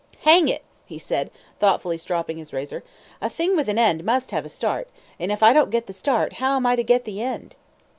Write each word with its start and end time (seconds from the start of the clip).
"Hang 0.21 0.47
it," 0.47 0.63
he 0.87 0.97
said, 0.97 1.29
thoughtfully 1.59 1.95
stropping 1.95 2.39
his 2.39 2.53
razor, 2.53 2.83
"a 3.21 3.29
thing 3.29 3.55
with 3.55 3.67
an 3.69 3.77
end 3.77 4.03
must 4.03 4.31
have 4.31 4.45
a 4.45 4.49
start, 4.49 4.87
and 5.19 5.31
if 5.31 5.43
I 5.43 5.53
don't 5.53 5.69
get 5.69 5.85
the 5.85 5.93
start 5.93 6.33
how 6.41 6.55
am 6.55 6.65
I 6.65 6.75
to 6.75 6.83
get 6.83 7.05
the 7.05 7.21
end?" 7.21 7.55